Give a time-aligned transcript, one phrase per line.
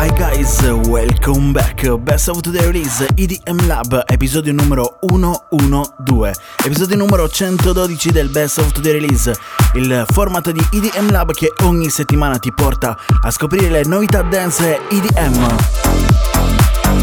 [0.00, 1.84] Hi guys, welcome back.
[2.04, 6.34] Best of Today Release EDM Lab, episodio numero 112.
[6.64, 9.36] Episodio numero 112 del Best of Today Release,
[9.74, 14.82] il format di EDM Lab che ogni settimana ti porta a scoprire le novità dance
[14.88, 16.07] EDM.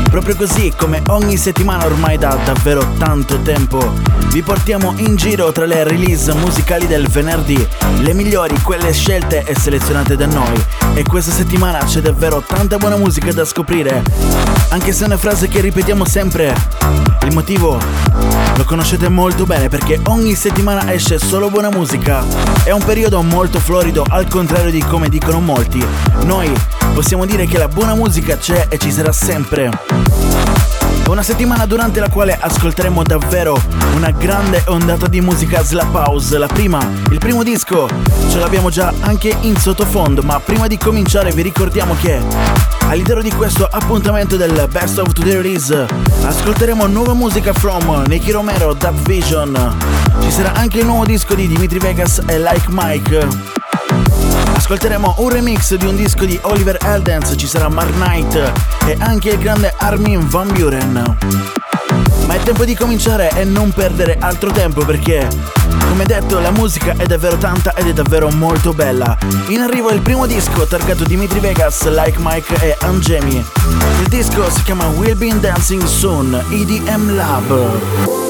[0.10, 3.94] Proprio così, come ogni settimana ormai da davvero tanto tempo,
[4.30, 7.68] vi portiamo in giro tra le release musicali del venerdì,
[8.00, 10.54] le migliori, quelle scelte e selezionate da noi.
[10.94, 14.04] E questa settimana c'è davvero tanta buona musica da scoprire,
[14.70, 16.54] anche se è una frase che ripetiamo sempre.
[17.24, 17.78] Il motivo
[18.56, 22.24] lo conoscete molto bene perché ogni settimana esce solo buona musica.
[22.64, 25.84] È un periodo molto florido, al contrario di come dicono molti.
[26.24, 26.52] Noi
[26.94, 29.75] possiamo dire che la buona musica c'è e ci sarà sempre.
[31.08, 33.62] Una settimana durante la quale ascolteremo davvero
[33.96, 36.38] una grande ondata di musica slap house.
[36.38, 36.80] La prima,
[37.12, 37.88] il primo disco,
[38.30, 42.20] ce l'abbiamo già anche in sottofondo, ma prima di cominciare vi ricordiamo che
[42.88, 45.86] all'interno di questo appuntamento del Best of Today Release
[46.24, 49.78] ascolteremo nuova musica from Nicky Romero, Dub Vision.
[50.22, 53.65] Ci sarà anche il nuovo disco di Dimitri Vegas e Like Mike.
[54.66, 58.52] Ascolteremo un remix di un disco di Oliver Eldens, ci sarà Mark Knight
[58.88, 61.18] e anche il grande Armin Van Buren.
[62.26, 65.28] Ma è tempo di cominciare e non perdere altro tempo perché,
[65.88, 69.16] come detto, la musica è davvero tanta ed è davvero molto bella.
[69.50, 73.46] In arrivo il primo disco targato Dimitri Vegas, Like Mike e Angemi.
[74.02, 78.25] Il disco si chiama We'll Be Dancing Soon, EDM Lab.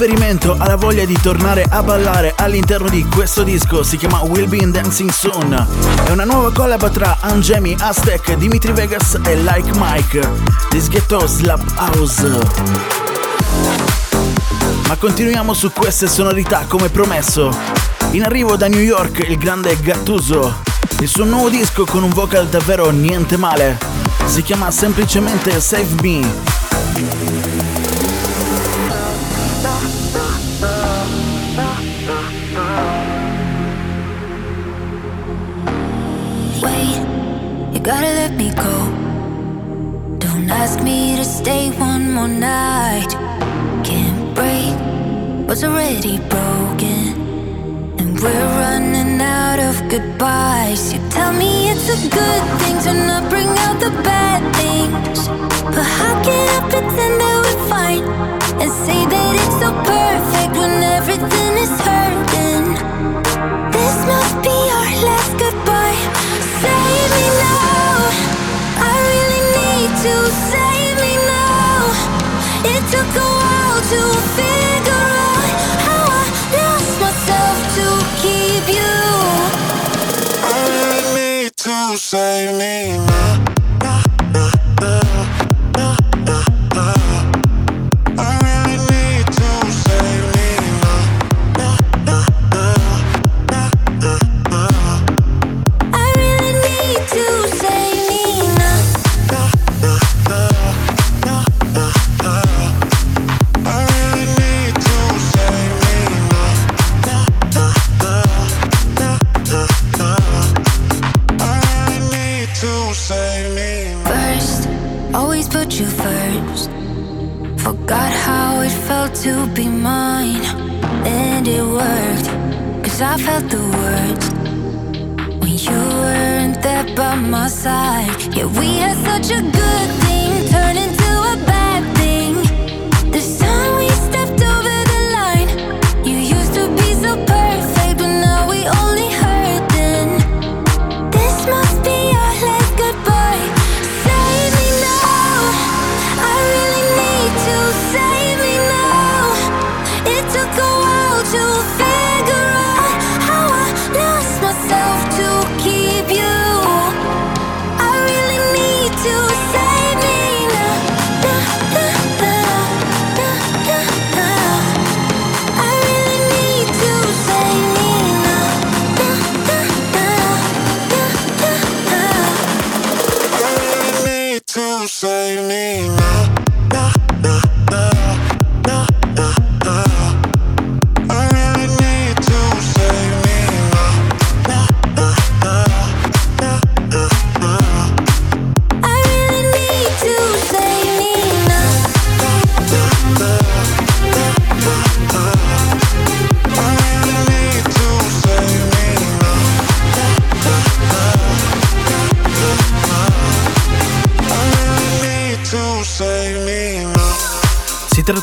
[0.00, 4.56] riferimento alla voglia di tornare a ballare all'interno di questo disco si chiama Will Be
[4.56, 5.52] in Dancing Soon.
[6.06, 10.26] È una nuova collab tra Angemi, Aztec, Dimitri Vegas e Like Mike.
[10.70, 10.88] This
[11.26, 12.26] Slap House.
[14.88, 17.54] Ma continuiamo su queste sonorità come promesso.
[18.12, 20.62] In arrivo da New York il grande Gattuso,
[21.00, 23.78] il suo nuovo disco con un vocal davvero niente male.
[24.24, 27.49] Si chiama semplicemente Save Me.
[41.40, 43.12] stay one more night.
[43.88, 44.76] Can't break
[45.46, 47.04] what's already broken.
[47.98, 50.92] And we're running out of goodbyes.
[50.92, 55.09] You tell me it's a good thing to not bring out the bad thing.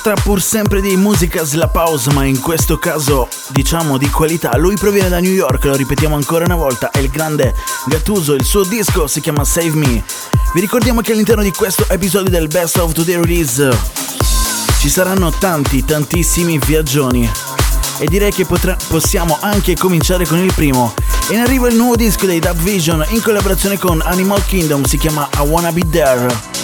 [0.08, 4.56] nostra pur sempre di musica slap house ma in questo caso diciamo di qualità.
[4.56, 7.54] Lui proviene da New York, lo ripetiamo ancora una volta, è il grande
[7.88, 10.04] Gattuso, il suo disco si chiama Save Me.
[10.54, 13.70] Vi ricordiamo che all'interno di questo episodio del Best of Today Release
[14.80, 17.30] ci saranno tanti, tantissimi viaggioni.
[17.98, 20.94] E direi che potrà, possiamo anche cominciare con il primo.
[21.30, 24.98] E in arrivo il nuovo disco dei Dub Vision in collaborazione con Animal Kingdom, si
[24.98, 26.57] chiama I Wanna Be There.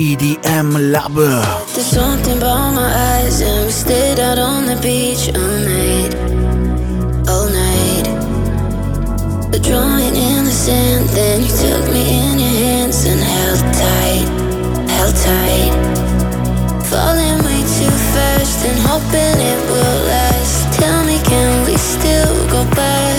[0.00, 1.14] EDM Lab.
[1.74, 6.12] There's something about my eyes, and we stayed out on the beach all night.
[7.28, 8.06] All night.
[9.52, 14.28] The drawing in the sand, then you took me in your hands and held tight,
[14.88, 15.72] held tight.
[16.88, 20.80] Falling way too fast and hoping it will last.
[20.80, 23.09] Tell me, can we still go back?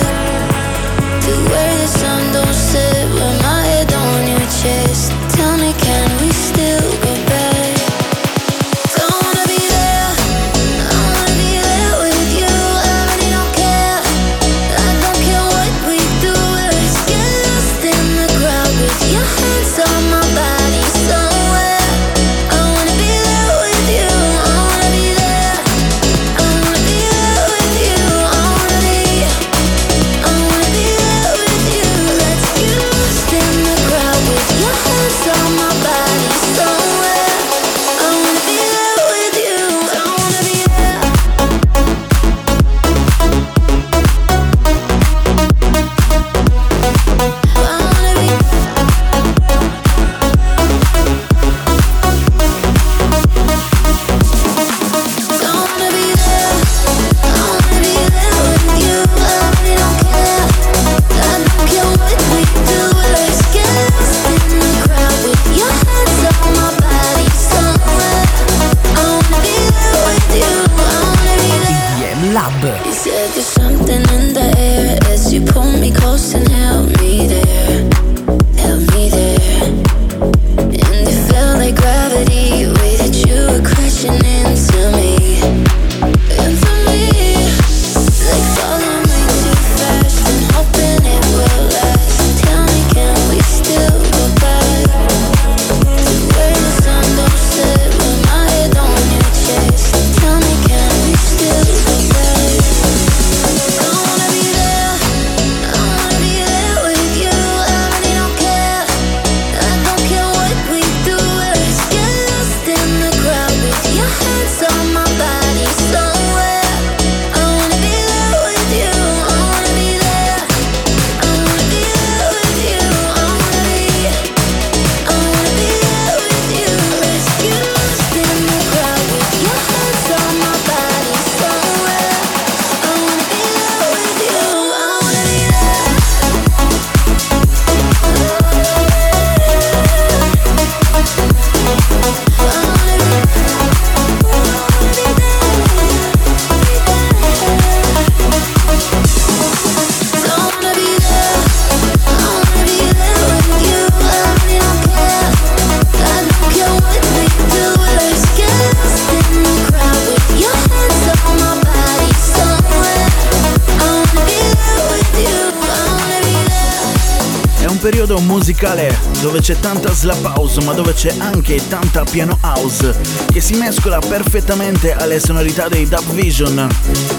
[168.62, 172.96] Musicale dove c'è tanta slap house ma dove c'è anche tanta piano house
[173.32, 176.68] che si mescola perfettamente alle sonorità dei Dub Vision,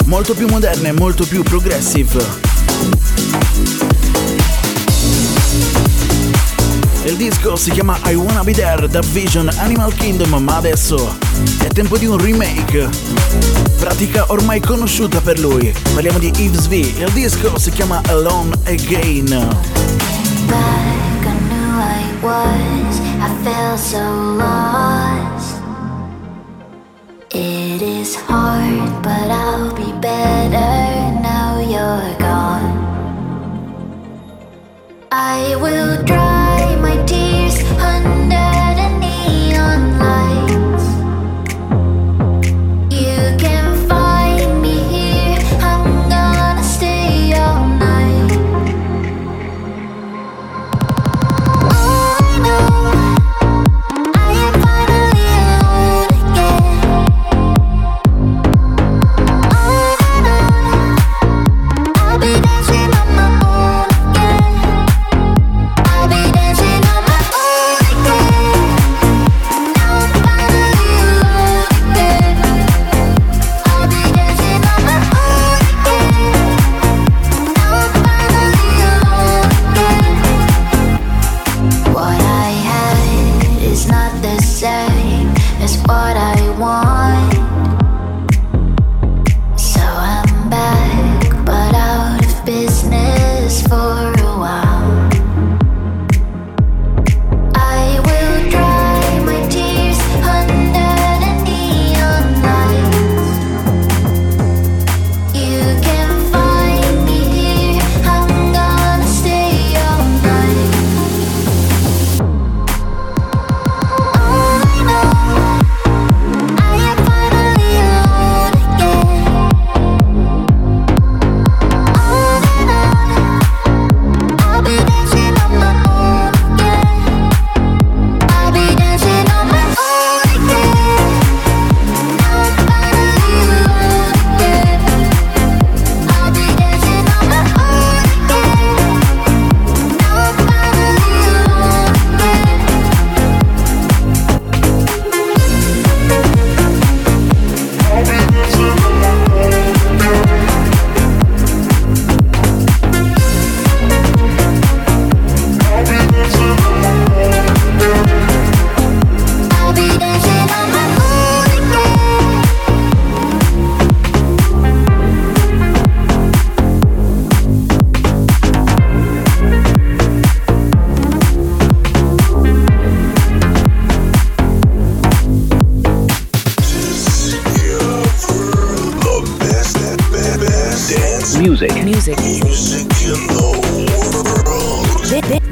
[0.04, 2.24] molto più moderne, molto più progressive.
[7.04, 11.16] Il disco si chiama I Wanna Be There Dub Vision Animal Kingdom ma adesso
[11.58, 12.88] è tempo di un remake
[13.80, 15.74] pratica ormai conosciuta per lui.
[15.92, 16.72] Parliamo di Yves V.
[16.72, 21.10] Il disco si chiama Alone Again.
[22.32, 22.94] Was,
[23.26, 24.04] I felt so
[24.42, 25.54] lost.
[27.30, 30.72] It is hard, but I'll be better
[31.30, 32.70] now you're gone.
[35.10, 36.01] I will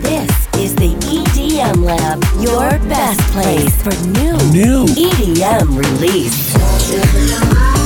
[0.01, 4.87] This is the EDM Lab, your best place for new, new.
[4.87, 7.80] EDM release.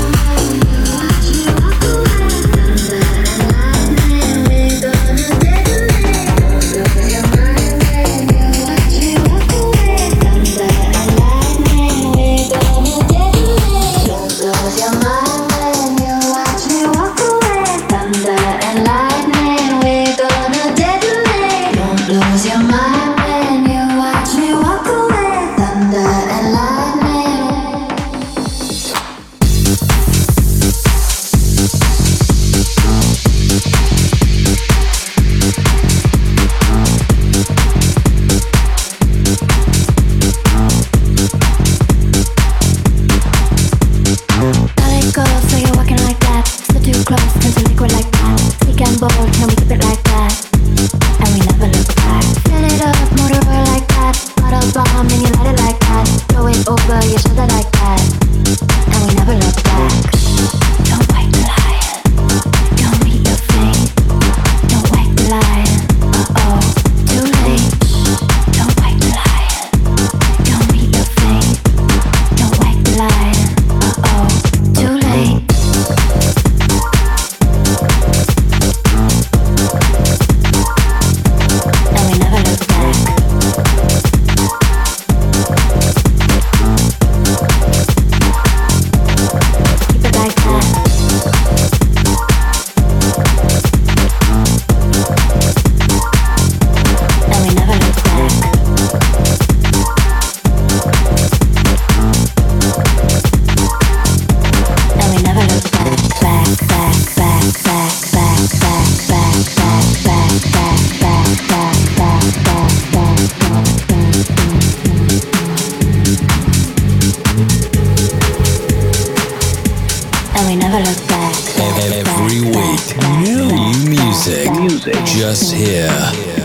[125.24, 125.88] Just here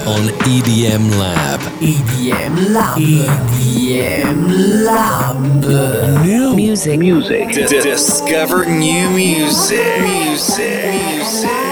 [0.07, 1.59] on EDM Lab.
[1.81, 2.97] EDM Lab.
[2.97, 6.25] EDM Lab.
[6.25, 6.97] New music.
[6.97, 7.49] Music.
[7.49, 10.01] D- discover new music.
[10.01, 10.93] Music.
[10.93, 11.68] Music.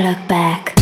[0.00, 0.73] Look back.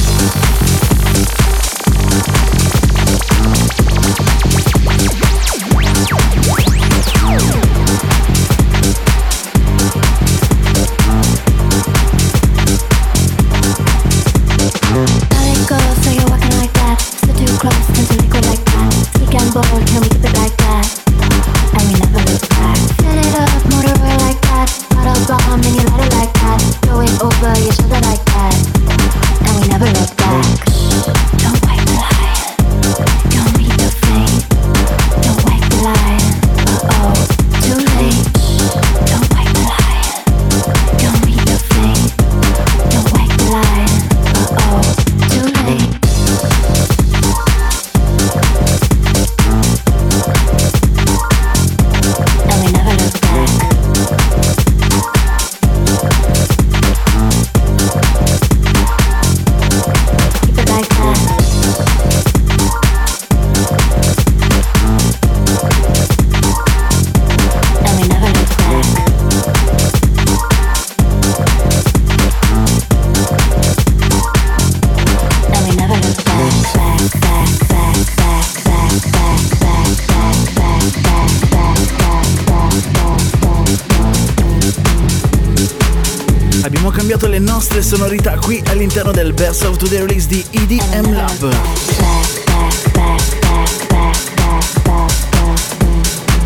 [89.52, 91.54] Best of Today Release di EDM Lab.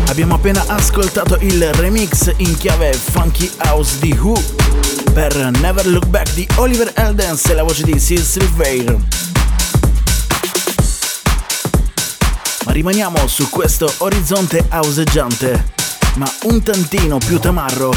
[0.09, 4.33] Abbiamo appena ascoltato il remix in chiave Funky House di Who
[5.13, 8.97] per Never Look Back di Oliver Eldens e la voce di Sil Silveir.
[12.65, 15.65] Ma rimaniamo su questo orizzonte houseggiante,
[16.15, 17.93] ma un tantino più tamarro.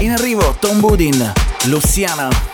[0.00, 2.49] In arrivo Tom Budin, Luciana.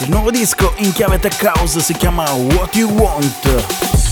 [0.00, 3.24] Il nuovo disco in chiave tech house si chiama What You Want.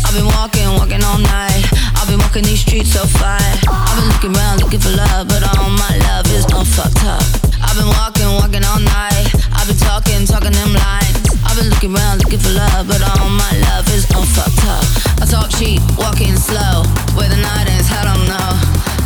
[0.02, 1.62] I've been walking, walking all night.
[1.94, 3.38] I've been walking these streets so far.
[3.70, 7.22] I've been looking around, looking for love, but all my love is all fucked up.
[7.62, 9.30] I've been walking, walking all night.
[9.54, 11.22] I've been talking, talking them lines.
[11.46, 14.82] I've been looking around, looking for love, but all my love is all fucked up.
[15.22, 16.82] I talk cheap, walking slow.
[17.14, 18.50] Where the night is, I don't know.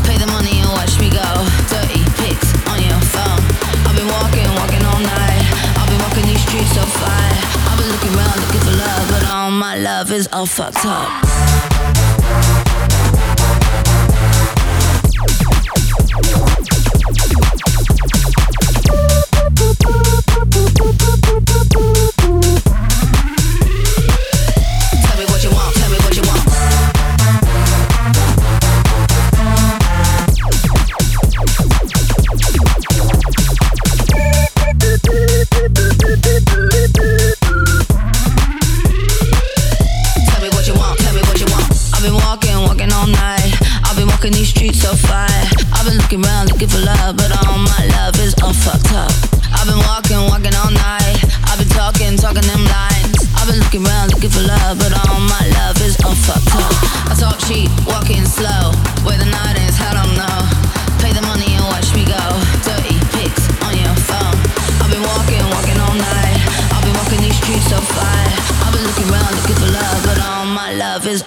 [0.08, 1.28] Pay the money and watch me go.
[1.68, 3.44] Dirty pics on your phone.
[3.84, 5.39] I've been walking, walking all night.
[6.50, 7.30] Streets so far.
[7.70, 11.59] I've been looking around, looking for love, but all my love is all fucked up.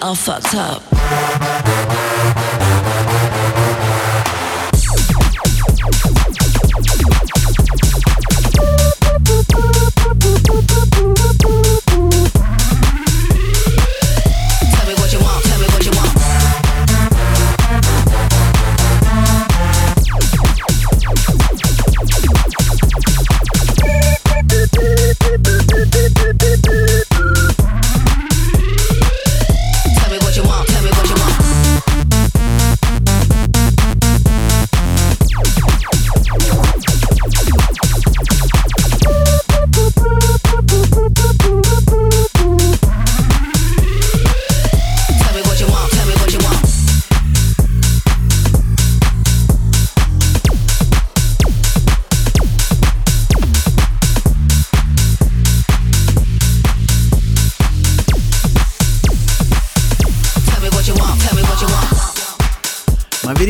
[0.04, 1.43] All fucked up.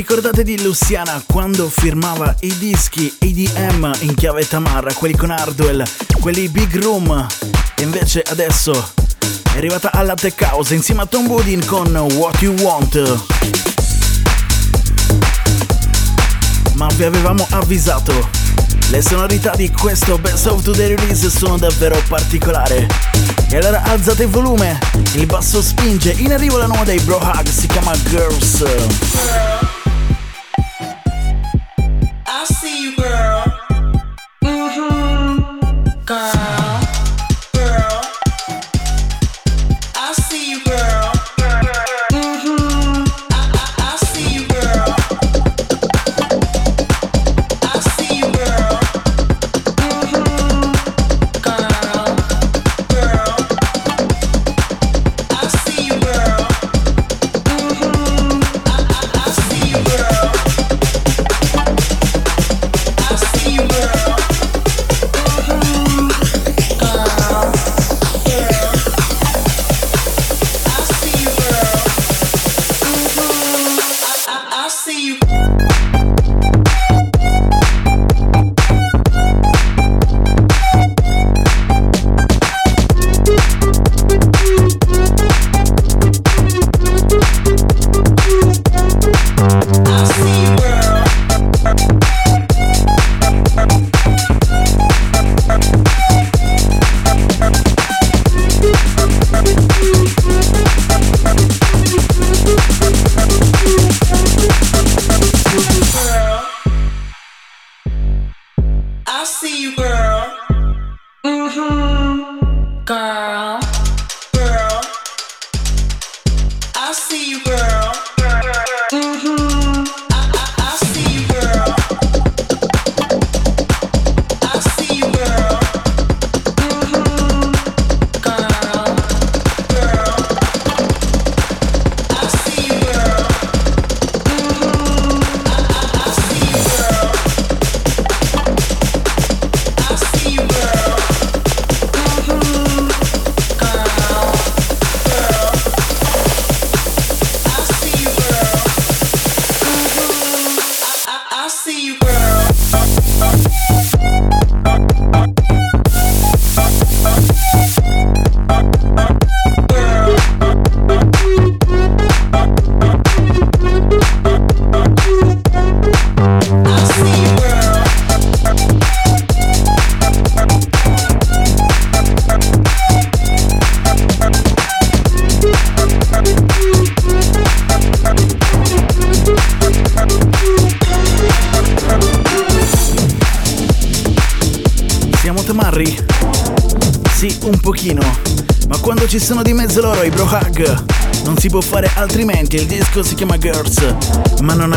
[0.06, 5.82] Ricordate di Luciana quando firmava i dischi EDM in chiave Tamarra, quelli con Hardwell,
[6.20, 7.26] quelli Big Room?
[7.74, 8.92] E invece adesso
[9.50, 13.24] è arrivata alla Tech House insieme a Tom Woodin con What You Want.
[16.74, 18.28] Ma vi avevamo avvisato,
[18.90, 22.86] le sonorità di questo Best of Today Release sono davvero particolari.
[23.48, 24.78] E allora alzate il volume,
[25.14, 29.73] il basso spinge, in arrivo la nuova dei Bro Hug, si chiama Girls.
[32.36, 33.44] I see you, girl.
[34.42, 36.04] Mm-hmm.
[36.04, 36.53] Girl.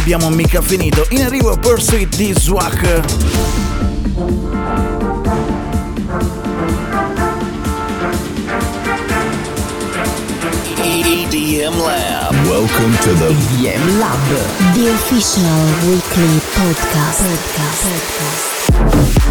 [0.07, 1.05] Abbiamo mica finito.
[1.09, 3.03] In arrivo Pursuit di Swag.
[10.81, 12.33] EDM Lab.
[12.47, 14.17] Welcome to the EDM Lab,
[14.75, 15.43] the official
[15.89, 17.19] weekly podcast.
[17.19, 17.83] podcast.
[17.83, 19.26] podcast.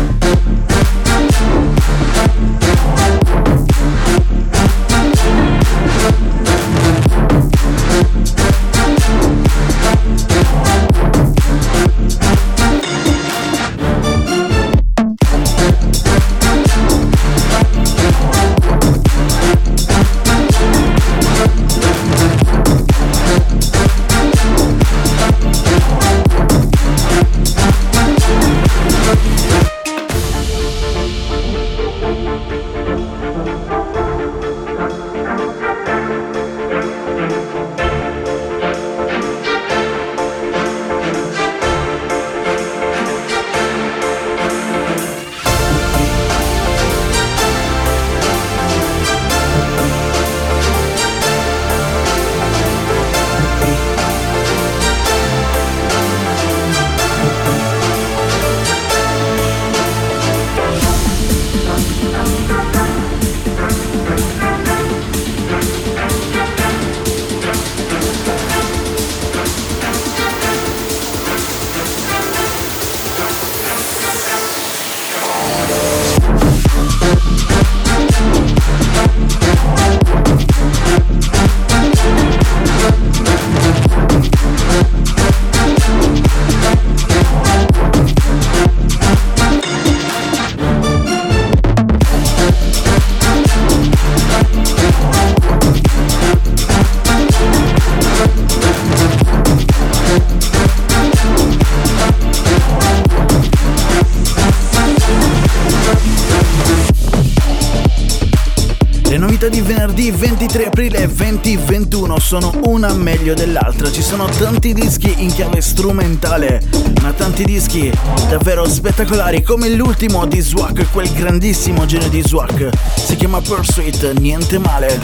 [109.24, 113.90] Puntata di venerdì 23 aprile 2021 sono una meglio dell'altra.
[113.90, 116.62] Ci sono tanti dischi in chiave strumentale,
[117.00, 117.90] ma tanti dischi
[118.28, 122.68] davvero spettacolari come l'ultimo di Swag, quel grandissimo genio di Swag.
[122.94, 125.00] Si chiama Pursuit, niente male.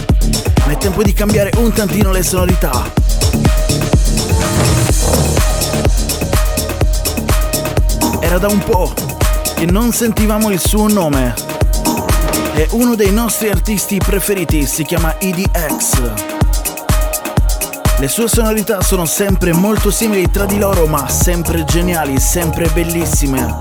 [0.67, 2.93] Ma è tempo di cambiare un tantino le sonorità.
[8.21, 8.93] Era da un po'
[9.55, 11.52] che non sentivamo il suo nome
[12.55, 16.01] è uno dei nostri artisti preferiti, si chiama EDX.
[17.99, 23.57] Le sue sonorità sono sempre molto simili tra di loro, ma sempre geniali, sempre bellissime,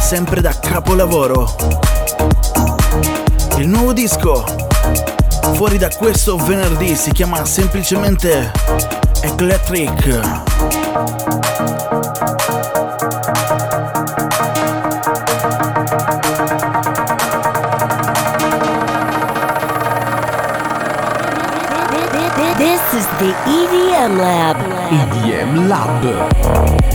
[0.00, 1.54] sempre da capolavoro.
[3.58, 4.44] Il nuovo disco,
[5.54, 8.50] fuori da questo venerdì, si chiama semplicemente
[9.20, 10.34] Eclectric.
[22.96, 24.56] Is the EDM Lab.
[24.88, 26.85] EDM Lab.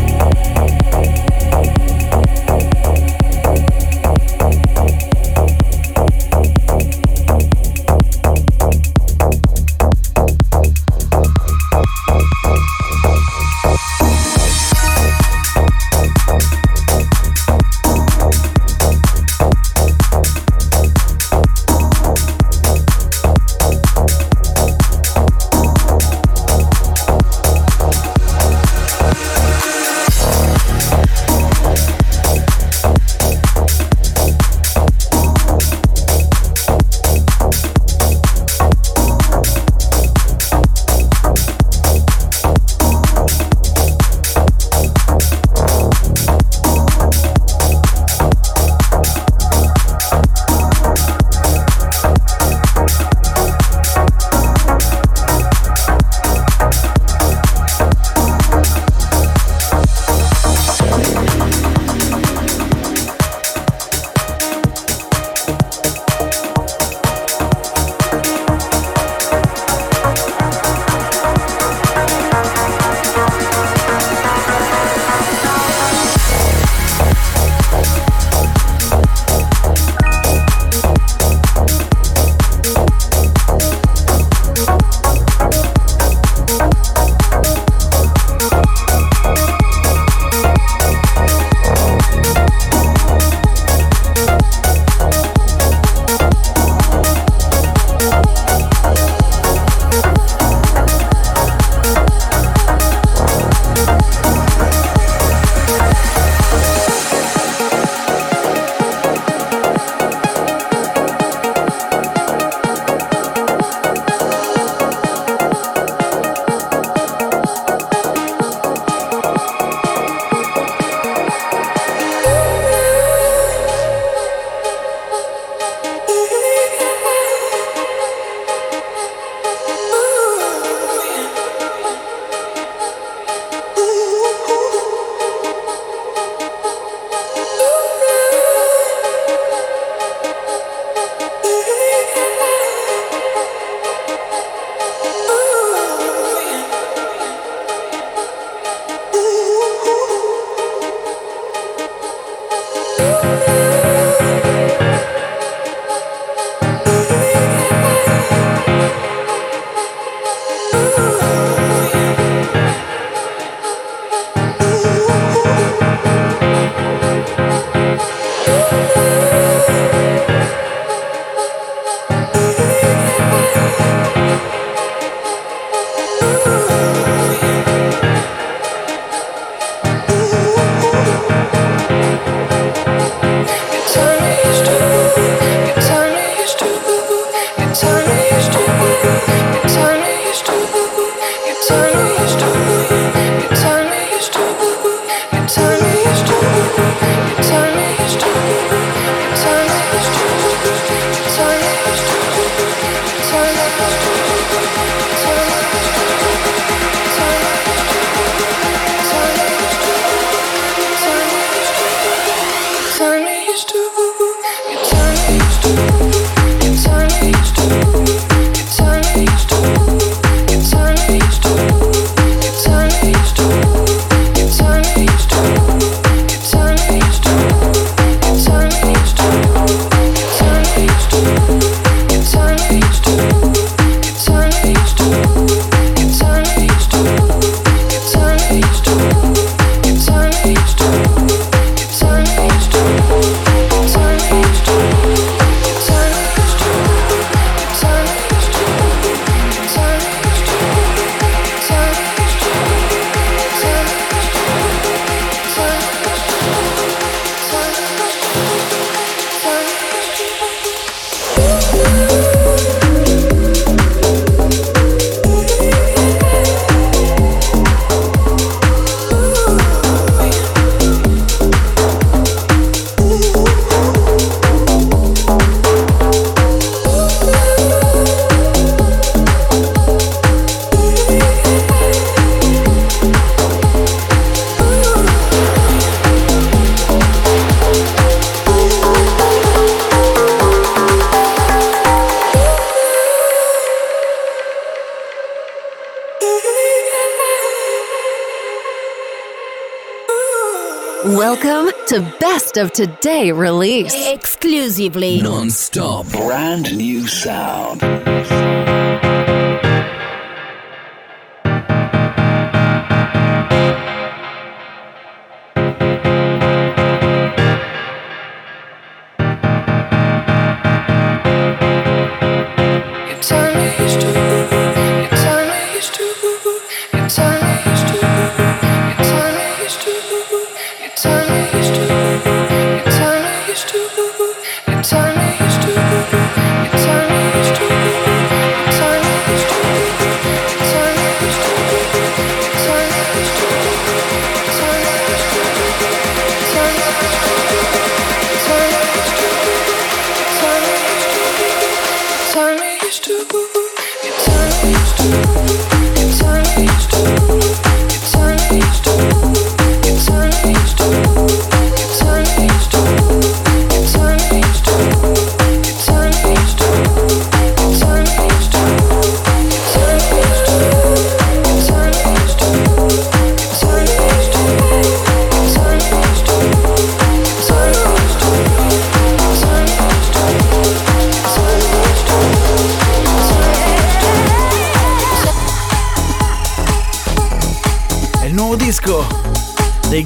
[302.52, 303.94] Best of Today release.
[304.10, 305.22] Exclusively.
[305.22, 306.08] Non-stop.
[306.08, 307.82] Brand new sound.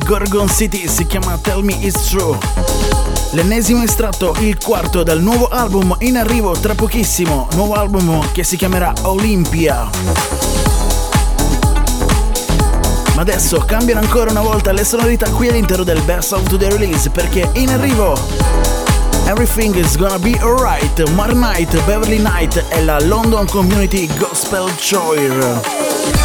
[0.06, 2.38] Gorgon City si chiama Tell Me It's True.
[3.32, 8.56] L'ennesimo estratto, il quarto dal nuovo album in arrivo tra pochissimo, nuovo album che si
[8.56, 9.90] chiamerà Olympia.
[13.16, 17.10] Ma adesso cambiano ancora una volta le sonorità qui all'interno del Best of the Release
[17.10, 18.18] perché in arrivo
[19.28, 26.25] Everything is gonna be alright, Mar Knight, Beverly Knight e la London Community Gospel Choir.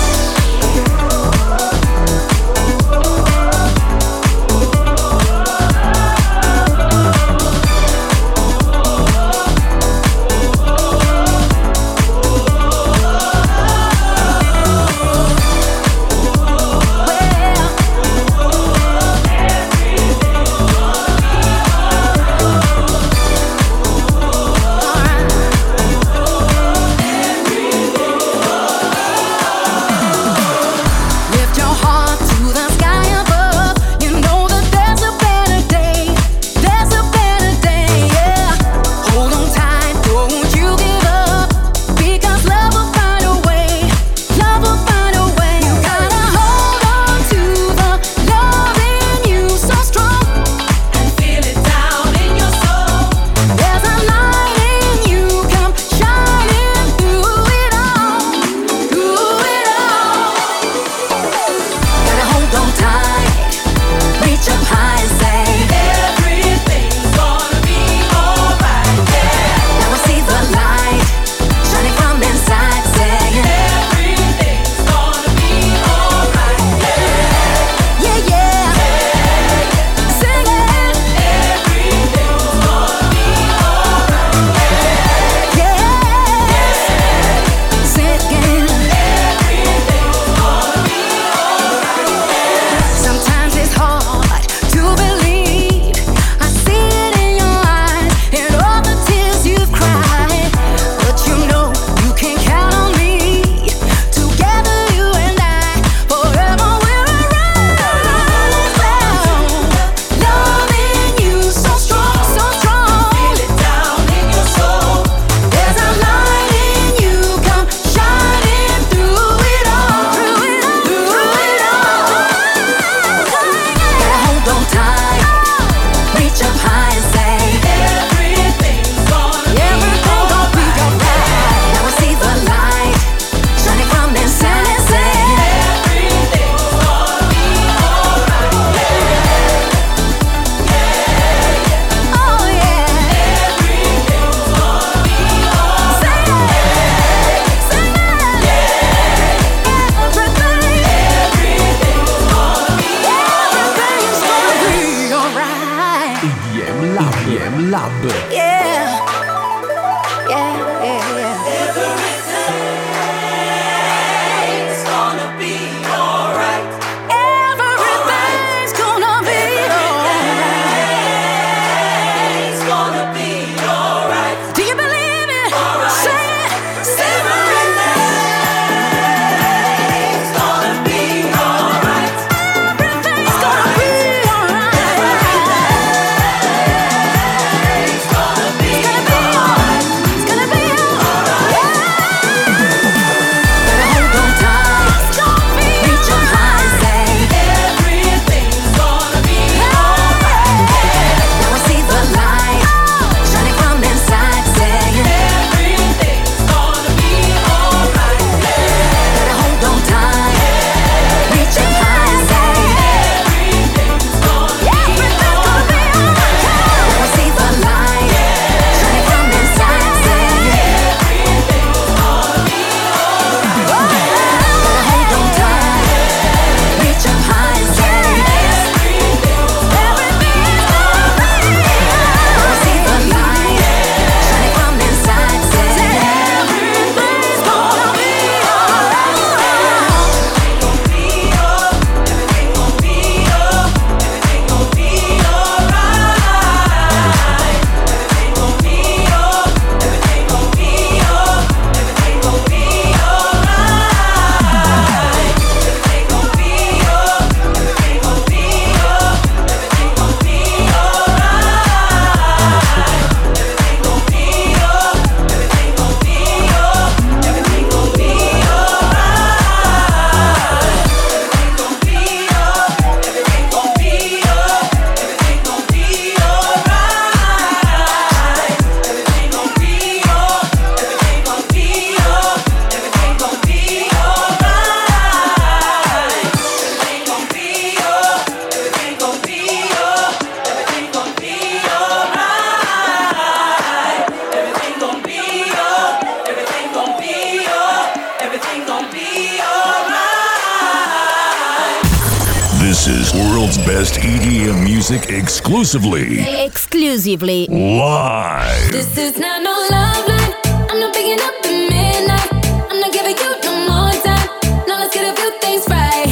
[305.73, 307.47] Exclusively Exclusively.
[307.47, 308.73] live.
[308.73, 310.35] This is not no love line.
[310.69, 312.29] I'm not picking up at midnight.
[312.73, 314.29] I'm not giving you no more time.
[314.67, 316.11] Now let's get a few things right.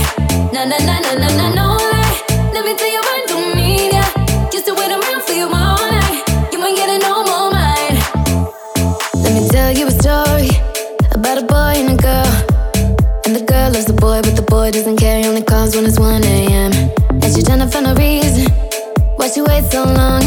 [0.54, 2.22] Na na na na na na no lie.
[2.54, 4.04] Let me tell you I don't need ya.
[4.54, 6.22] Used to wait around for you all night.
[6.52, 7.98] You ain't getting no more mine.
[9.24, 10.50] Let me tell you a story
[11.11, 12.30] about a boy and a girl.
[13.26, 15.18] And the girl loves the boy, but the boy doesn't care.
[15.20, 16.70] He only calls when it's 1 a.m.
[17.11, 18.38] And she's trying to find a reason
[19.39, 20.22] she waits so long.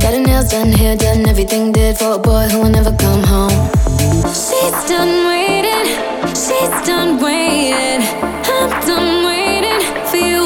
[0.00, 3.22] Got her nails done, hair done, everything did for a boy who will never come
[3.22, 3.56] home.
[4.44, 5.86] She's done waiting.
[6.42, 8.02] She's done waiting.
[8.54, 10.44] I'm done waiting for you.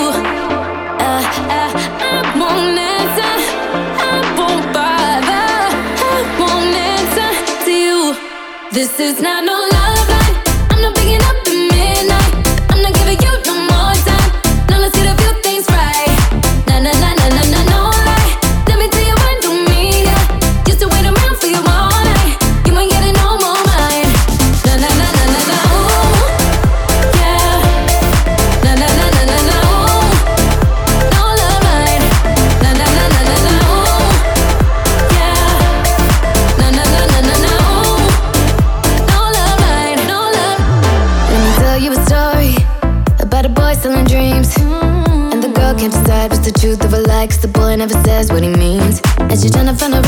[1.09, 1.23] Uh,
[1.59, 1.71] uh,
[2.09, 3.35] I won't answer.
[4.09, 5.49] I won't bother.
[6.11, 7.31] I won't answer
[7.65, 7.99] to you.
[8.73, 9.82] This is not no love
[47.89, 49.01] never says what he means.
[49.19, 50.02] And she's trying to find a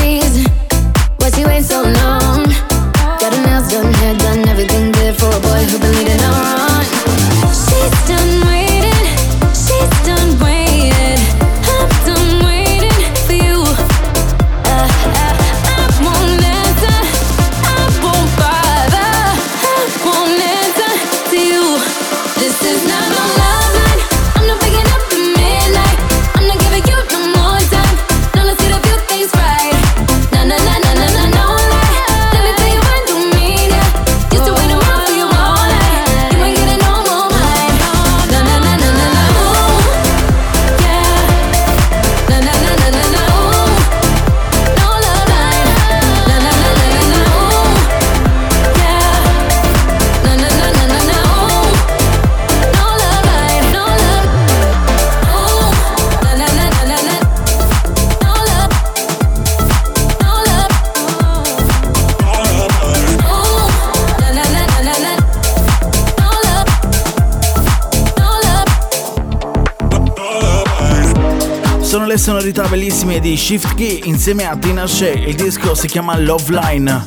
[72.24, 75.12] sonorità bellissime di Shift Key insieme a Tina Shea.
[75.12, 77.06] Il disco si chiama Love Line.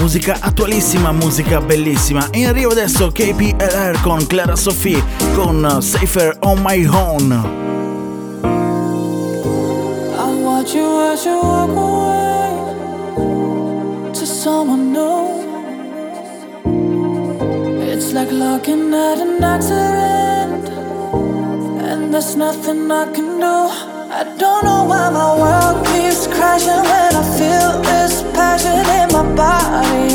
[0.00, 2.26] Musica attualissima, musica bellissima.
[2.32, 5.00] In arrivo adesso KPLR con Clara Sophie
[5.36, 7.30] con Safer on My Own.
[10.16, 12.50] I watch you as you walk away
[14.12, 15.38] to someone new.
[17.92, 20.68] It's like looking at an accident,
[21.80, 23.67] and there's nothing I can do.
[25.12, 30.07] My world keeps crashing when I feel this passion in my body.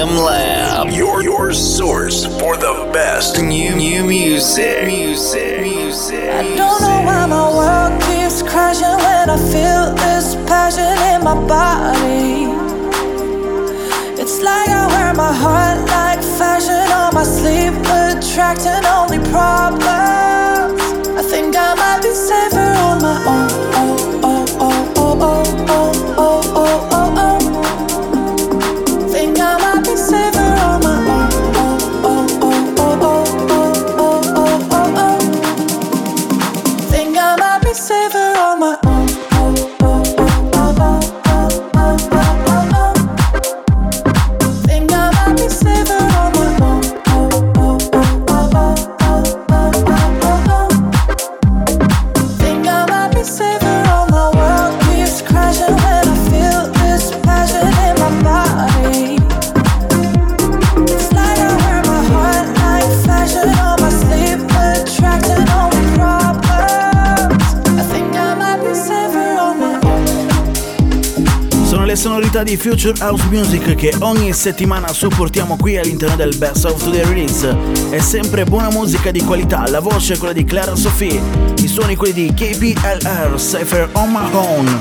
[0.00, 4.86] EDM Lab, your your source for the best new new music.
[4.86, 5.60] Music.
[5.60, 6.24] Music.
[6.24, 11.34] I don't know why my world keeps crashing when I feel this passion in my
[11.46, 12.48] body.
[14.18, 20.29] It's like I wear my heart like fashion on my sleeve, attracting only problems.
[71.70, 76.64] Sono le sonorità di Future House Music che ogni settimana supportiamo qui all'interno del Best
[76.64, 77.56] of the Release.
[77.90, 81.22] È sempre buona musica di qualità, la voce è quella di Clara Sophie,
[81.58, 84.80] i suoni quelli di KPLR, Cypher on my own.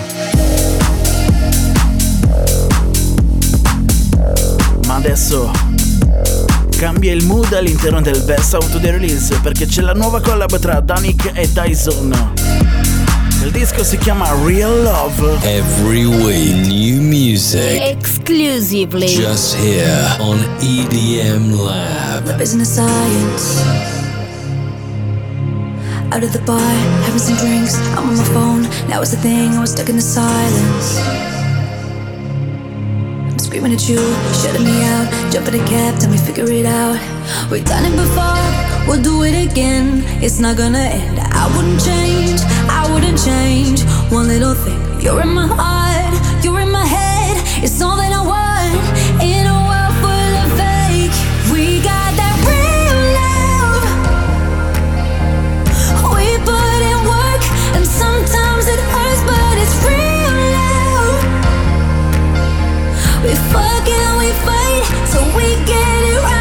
[4.87, 5.51] Ma adesso
[6.75, 10.79] cambia il mood all'interno del Best of the Release perché c'è la nuova collab tra
[10.79, 12.98] Danik e Dyson.
[13.49, 15.39] Il disco si chiama Real Love.
[15.41, 17.81] Every week, new music.
[17.81, 19.07] Exclusively.
[19.07, 22.37] Just here on EDM Lab.
[22.37, 23.63] Business science.
[26.11, 27.75] Out of the bar, having some drinks.
[27.97, 28.61] I'm on my phone.
[28.87, 29.55] Now it's the thing.
[29.55, 31.28] I was stuck in the silence.
[33.49, 33.97] Screaming at you,
[34.43, 35.09] shutting me out.
[35.33, 36.99] Jump in a cab, tell me figure it out.
[37.49, 38.45] We've done it before,
[38.87, 40.03] we'll do it again.
[40.21, 41.17] It's not gonna end.
[41.19, 43.81] I wouldn't change, I wouldn't change
[44.11, 44.79] one little thing.
[45.01, 47.37] You're in my heart, you're in my head.
[47.63, 48.48] It's all that I want
[63.29, 66.38] We fuck and we fight, so we get it right.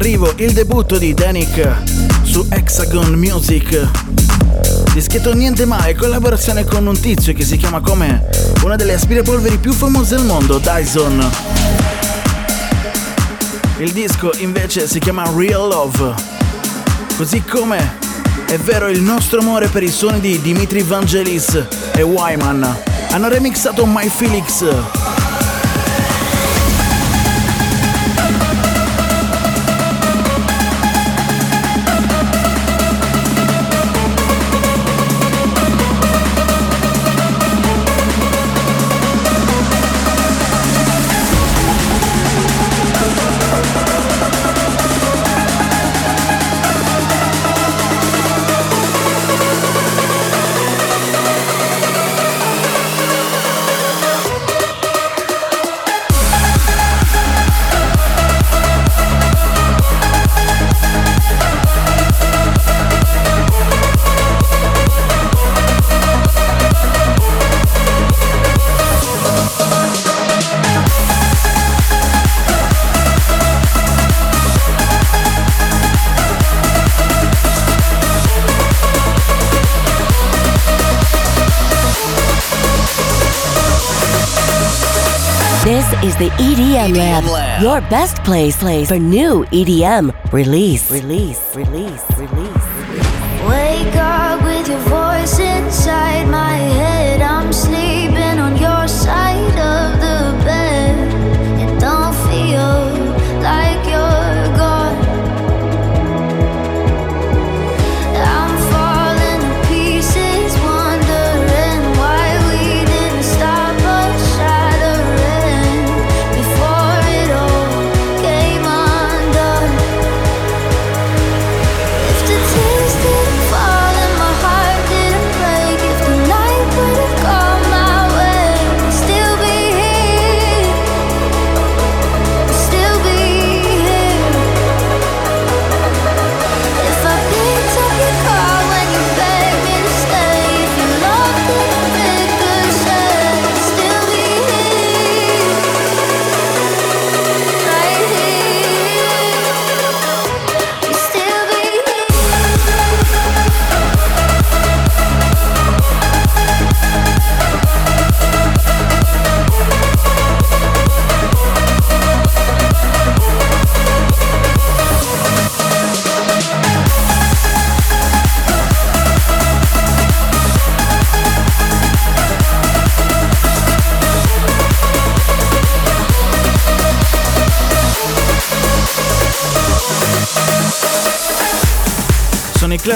[0.00, 1.82] Segna l'arrivo, il debutto di Danik
[2.22, 3.88] su Hexagon Music.
[4.92, 8.28] Dischetto niente male, collaborazione con un tizio che si chiama come
[8.64, 11.30] una delle aspirapolveri più famose al mondo, Dyson.
[13.78, 16.14] Il disco invece si chiama Real Love.
[17.16, 17.98] Così come
[18.46, 21.62] è vero il nostro amore per i suoni di Dimitri Vangelis
[21.94, 22.76] e Wyman.
[23.10, 24.64] Hanno remixato My Felix.
[86.20, 87.62] The EDM, Lab, Lab.
[87.62, 92.49] your best place, place for new EDM release, release, release, release.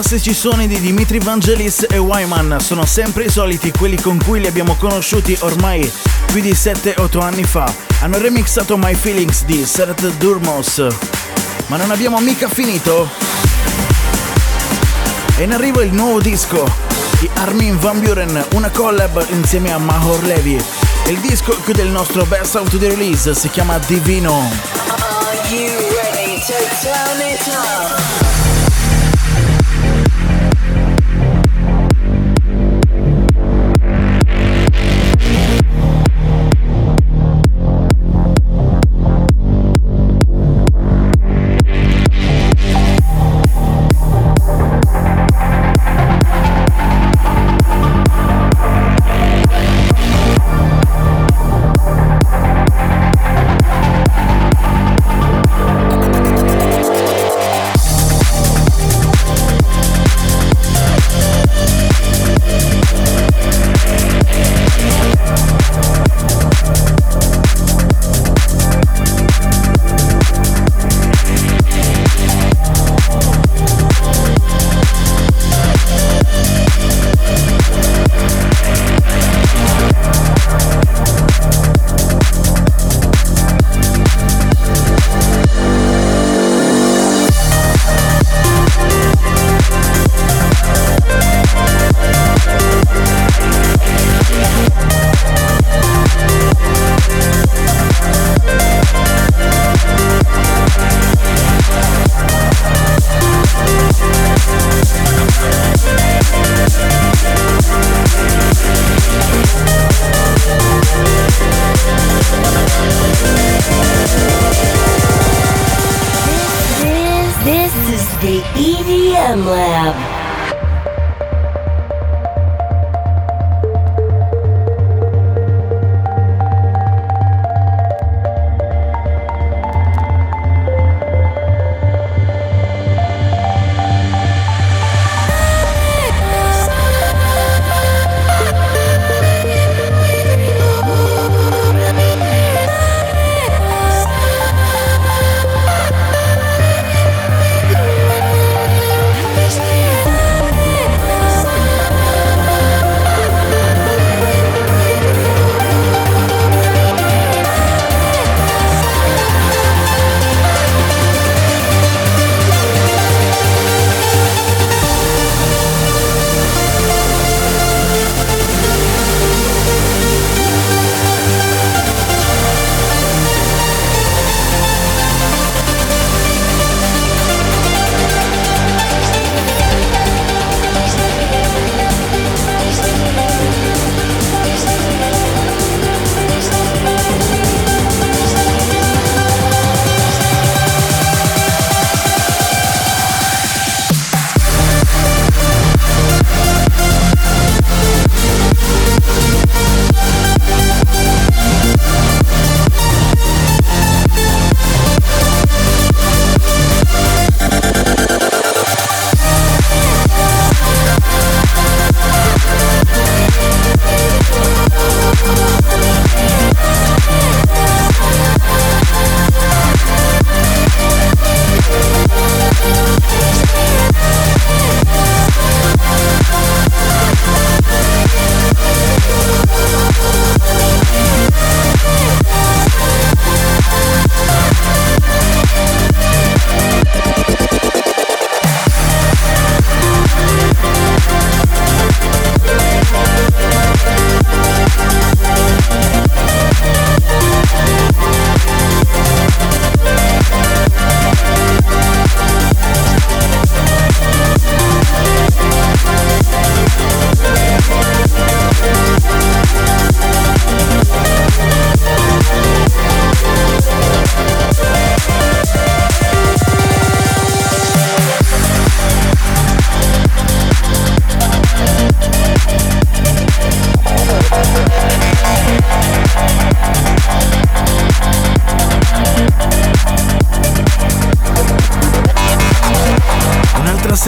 [0.07, 4.47] Classici suoni di Dimitri Vangelis e Wyman, sono sempre i soliti, quelli con cui li
[4.47, 5.91] abbiamo conosciuti ormai
[6.27, 7.73] più di 7-8 anni fa.
[8.01, 10.87] Hanno remixato My Feelings di Seret Durmos.
[11.69, 13.09] Ma non abbiamo mica finito.
[15.37, 16.71] È in arrivo il nuovo disco
[17.19, 20.63] di Armin Van Buren, una collab insieme a Mahor Levi.
[21.07, 24.51] E il disco chiude il nostro best out the release, si chiama Divino.
[24.87, 28.24] Are you ready to turn it up?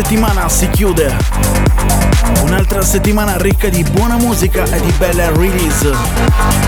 [0.02, 1.16] Settimana si chiude.
[2.42, 5.90] Un'altra settimana ricca di buona musica e di belle release,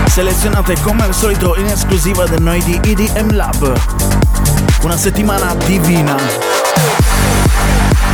[0.07, 3.79] selezionate come al solito in esclusiva da noi di EDM Lab.
[4.81, 7.08] Una settimana divina.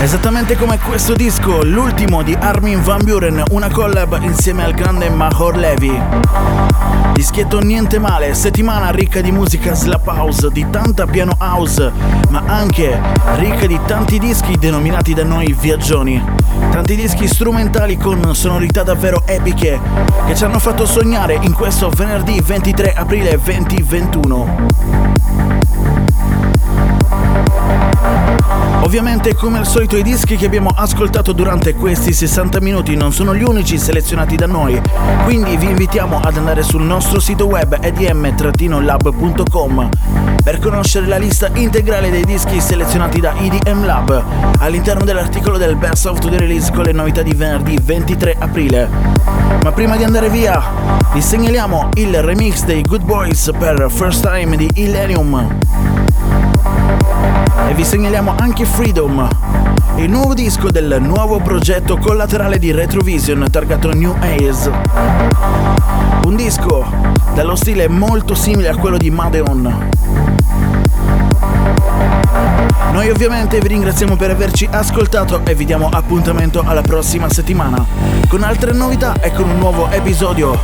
[0.01, 5.55] Esattamente come questo disco, l'ultimo di Armin Van Buren, una collab insieme al grande Mahor
[5.55, 5.99] Levy.
[7.13, 11.91] Dischietto niente male, settimana ricca di musica slap house, di tanta piano house,
[12.29, 12.99] ma anche
[13.37, 16.21] ricca di tanti dischi denominati da noi viaggioni.
[16.71, 19.79] Tanti dischi strumentali con sonorità davvero epiche
[20.27, 25.24] che ci hanno fatto sognare in questo venerdì 23 aprile 2021.
[28.85, 33.33] Ovviamente come al solito i dischi che abbiamo ascoltato durante questi 60 minuti non sono
[33.33, 34.79] gli unici selezionati da noi,
[35.23, 38.29] quindi vi invitiamo ad andare sul nostro sito web edm-lab.com
[40.43, 44.23] per conoscere la lista integrale dei dischi selezionati da EDM Lab
[44.59, 48.87] all'interno dell'articolo del Best of the Release con le novità di venerdì 23 aprile.
[49.63, 50.61] Ma prima di andare via,
[51.11, 55.57] vi segnaliamo il remix dei Good Boys per First Time di Illenium
[57.67, 59.27] e vi segnaliamo anche Freedom,
[59.97, 64.71] il nuovo disco del nuovo progetto collaterale di Retrovision targato New Ace.
[66.25, 66.85] Un disco
[67.33, 69.89] dallo stile molto simile a quello di Madeon.
[72.91, 77.85] Noi ovviamente vi ringraziamo per averci ascoltato e vi diamo appuntamento alla prossima settimana
[78.27, 80.59] con altre novità e con un nuovo episodio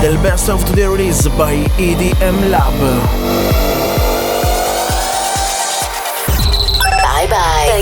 [0.00, 3.85] del Best of the Release by EDM Lab.